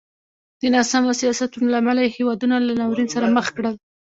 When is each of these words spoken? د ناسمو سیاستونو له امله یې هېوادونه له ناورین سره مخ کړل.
د 0.61 0.63
ناسمو 0.75 1.17
سیاستونو 1.21 1.67
له 1.71 1.77
امله 1.81 1.99
یې 2.03 2.13
هېوادونه 2.17 2.55
له 2.67 2.73
ناورین 2.79 3.07
سره 3.15 3.27
مخ 3.35 3.47
کړل. 3.55 3.75